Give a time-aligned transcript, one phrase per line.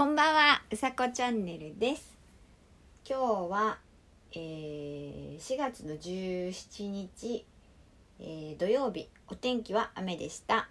[0.00, 2.16] こんばんは、うさこチャンネルです。
[3.06, 3.78] 今日は、
[4.32, 7.44] えー4月の17日、
[8.18, 10.70] えー土曜日、お天気は雨でした。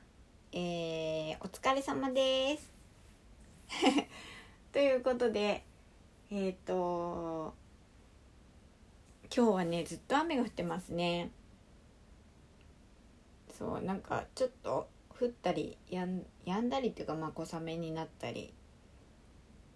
[0.51, 2.73] えーお疲れ様です。
[4.73, 5.63] ということで、
[6.31, 7.53] えっ、と、
[9.31, 11.29] 今日はね、ずっと雨が降ってますね。
[13.55, 18.55] そう、なんかちょっと降ったりやんやんだりっていうか、まあ小雨になったり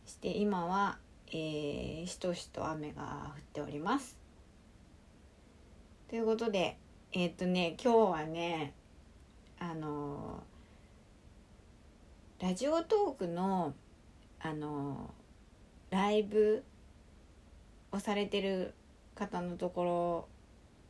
[0.05, 4.17] して今は、えー、しとしと雨が降っております。
[6.09, 6.77] ということで
[7.11, 8.73] えっ、とね今日はね
[9.59, 10.43] あの
[12.39, 13.73] ラジオトークの
[14.39, 15.13] あの
[15.89, 16.63] ライブ
[17.91, 18.73] をされてる
[19.15, 19.83] 方のとこ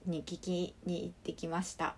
[0.06, 1.96] ろに聞きに行ってきました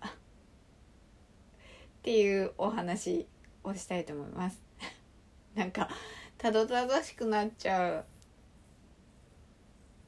[2.02, 3.26] ていうお話
[3.64, 4.60] をしたいと思います。
[5.54, 5.88] なんか
[6.38, 8.04] たどたどしくなっちゃう。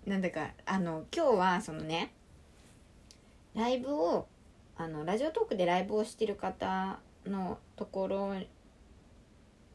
[0.08, 2.12] なんだかあの今日はそのね
[3.54, 4.26] ライブを
[4.76, 8.34] あのラジオトークでライブをしてる方のところ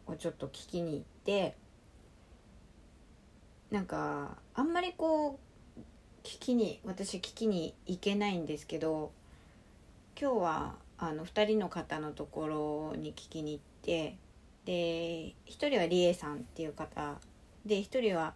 [0.07, 1.55] をちょっと聞きに行って
[3.69, 5.39] なんかあんまりこ
[5.77, 5.79] う
[6.23, 9.11] 聞きに私聞きに行けないんですけど
[10.19, 12.47] 今日はあの2人の方のとこ
[12.93, 14.17] ろに聞きに行って
[14.65, 17.19] で一人はりえさんっていう方
[17.65, 18.33] で一人は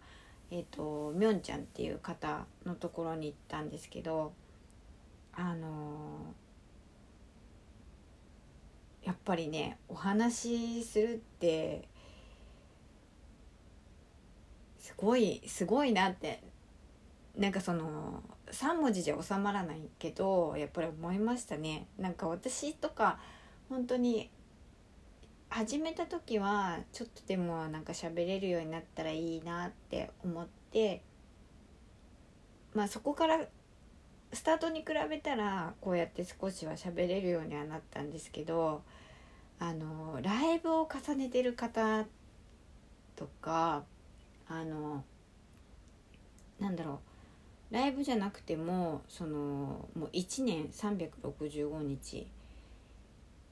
[0.50, 4.34] えっ、とみょんちゃんっていう方のところに行ったんですけど
[5.34, 6.34] あの
[9.04, 11.88] やっぱりねお話しするって
[14.80, 16.42] すごいすごいなって
[17.38, 21.88] なんかその3文字じゃ収まらないけどやっぱり思いましたね。
[21.98, 23.20] なんか私とか
[23.70, 24.30] 本当に
[25.58, 31.02] 始めた時はちょっとでもなんか喋れるようになったらいいなって思って
[32.76, 33.40] まあそこから
[34.34, 38.84] スタートに比べたらこうやって少しは喋れるようにはなったんですけど
[39.58, 42.06] あのライブを重ねてる方
[43.16, 43.84] とか
[44.48, 45.04] あの
[46.60, 47.00] なんだろ
[47.72, 52.28] うライブじゃなくてもそのもう1年365日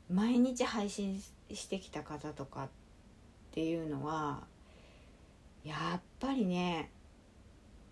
[0.10, 1.22] 毎日配信
[1.52, 2.70] してきた方とかっ
[3.52, 4.44] ていうのは
[5.64, 6.92] やっぱりね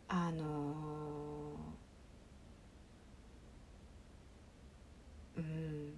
[0.07, 1.56] あの
[5.38, 5.94] うん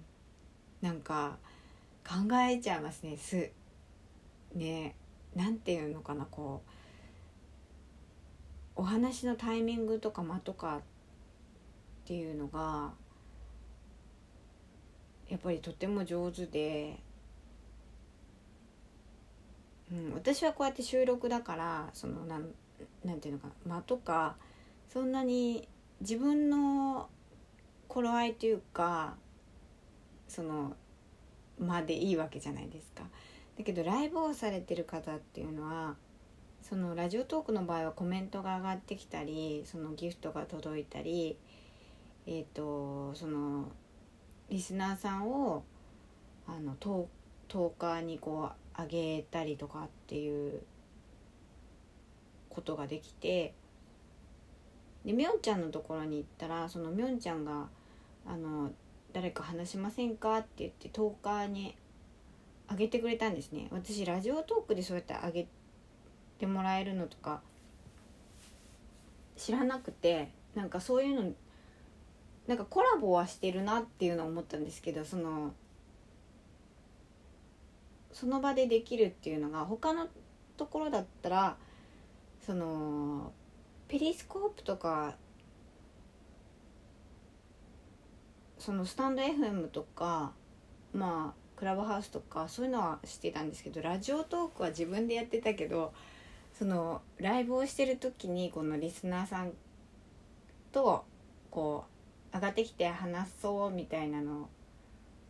[0.80, 1.36] なんか
[2.06, 3.50] 考えちゃいますねす
[4.54, 4.94] ね
[5.34, 6.70] なんていうのかなこう
[8.76, 10.80] お話のタイミングとか間とかっ
[12.06, 12.92] ていうのが
[15.28, 16.98] やっぱりとても上手で、
[19.92, 22.48] うん、私はこうやって収録だからそのなん
[23.04, 24.36] なんていうのか間とか
[24.92, 25.68] そんなに
[26.00, 27.08] 自分の
[27.88, 29.14] 頃合いというか
[30.28, 30.76] その
[31.58, 33.04] 間でいいわけじゃないですか。
[33.56, 35.96] だけどライブをされてる方っていうのは
[36.60, 41.38] そのラジオトークの場合はコメントが上がってきたりそのギフトが届いたり
[42.26, 43.70] えっ、とその
[44.48, 45.64] リスナーさんを
[46.46, 50.62] あのトーカーにこう上げたりとかっていう
[52.50, 53.54] ことができて
[55.04, 57.68] でみょんちゃんのところに行ったらそのみょんちゃんが
[58.26, 58.70] あの
[59.12, 61.76] 「誰か話しませんか?」って言ってトーカーに
[62.70, 65.48] 上げてくれたんですね私ラジオトークでそうやって上げ
[66.38, 67.42] てもらえるのとか
[69.36, 71.32] 知らなくてなんかそういうの
[72.46, 75.52] なんかコラボはしてるなっていうのを思ったんですけどその
[78.12, 80.08] その場でできるっていうのが他の
[80.56, 81.56] ところだったら
[82.44, 83.32] その
[83.88, 85.16] ペリスコープとか
[88.58, 90.32] そのスタンド FM とか
[90.94, 95.92] まあクラブハウスとかそういうのはしてたんですけどラジオトークは自分でやってたけど
[96.58, 99.52] そのライブをしてる時にこのリスナーさん
[100.72, 101.04] と
[101.50, 101.95] こう
[102.36, 104.48] 上がってきて話そうみたいなの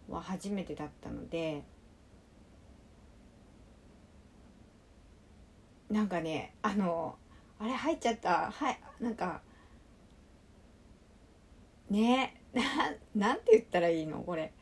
[0.08, 1.62] は初めてだったので
[5.88, 7.17] なんかねあの
[7.61, 8.50] あれ入っちゃった。
[8.50, 9.41] はいなんか
[11.88, 12.62] ねな
[13.14, 14.23] なんて言ったらいいの？
[14.23, 14.52] これ。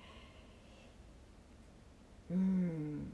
[2.31, 3.11] うん。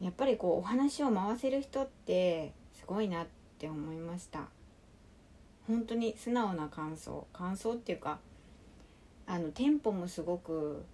[0.00, 3.26] やっぱりこうお話を回せる人ってすごいなっ
[3.58, 4.48] て思いました。
[5.70, 7.26] 本当に素直な感想。
[7.32, 8.18] 感想っていうか
[9.26, 10.84] あのテンポもすごく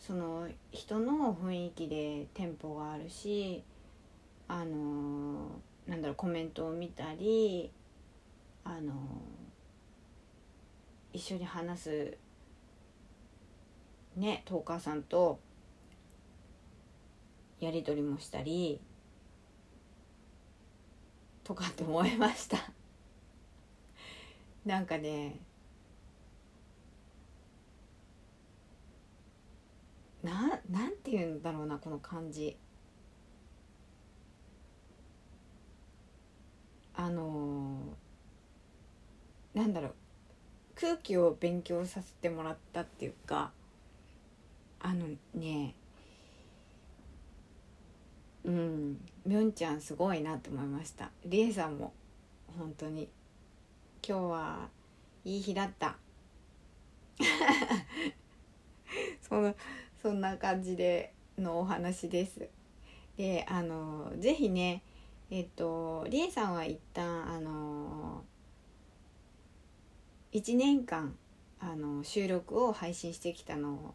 [0.00, 3.62] その人の雰囲気でテンポがあるし
[4.48, 7.70] あのなんだろうコメントを見たり
[8.64, 8.94] あの
[11.12, 12.16] 一緒に話す
[14.16, 15.38] ねトーカーさんと
[17.60, 18.80] やり取りもしたり
[21.44, 22.58] とかって思いました。
[24.66, 25.38] なんかね
[30.22, 32.56] ななんて言うんだろうなこの感じ。
[36.94, 39.94] あのーなんだろう。
[40.74, 43.52] 空気を勉強させてもらったっていうか
[44.80, 45.74] あのね
[48.44, 51.10] うんみょんちゃんすごいなって思いました。
[51.24, 51.92] りえさんも
[52.58, 53.08] 本当に。
[54.08, 54.68] 今日は
[55.24, 55.96] いい日だった。
[59.20, 59.56] その
[60.00, 62.48] そんな感じでのお話です。
[63.16, 64.84] であのぜひね
[65.30, 68.22] えっとりえさんは一旦あの
[70.32, 71.16] 1年間
[71.58, 73.92] あの収録を配信してきたの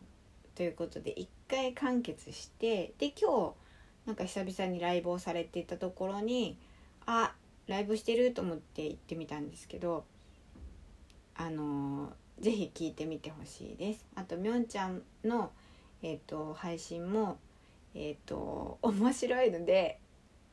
[0.55, 6.57] ということで一回完結してで今日なんか久々にライブをされていたところに
[7.05, 7.33] あ
[7.71, 10.03] ライブしてると思って行ってみたんですけど
[11.35, 14.05] あのぜひ聞いてみてほしいです。
[14.15, 15.51] あとみょんちゃんの、
[16.03, 17.37] えー、と配信も
[17.93, 19.99] えっ、と面白いので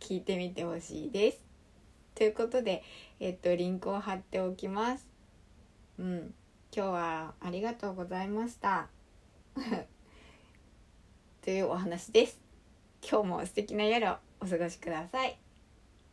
[0.01, 1.45] 聞いてみてほしいです。
[2.15, 2.83] ということで
[3.21, 5.07] えっ、とリンクを貼っておきます。
[5.99, 6.35] うん。
[6.75, 8.89] 今日はありがとうございました。
[11.43, 12.39] というお話です。
[13.03, 15.39] 今日も素敵な夜をお過ごしください。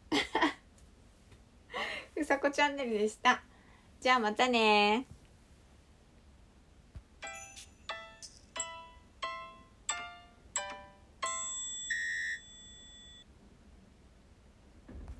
[2.17, 3.43] うさこチャンネルでした。
[3.99, 5.05] じゃあまたね